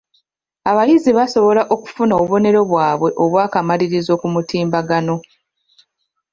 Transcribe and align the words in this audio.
Abayizi 0.69 1.09
basobola 1.19 1.61
okufuna 1.73 2.13
obubonero 2.17 2.59
bwabwe 2.69 3.09
obw'akamalirizo 3.23 4.13
ku 4.21 4.27
mutimbagano. 4.33 5.15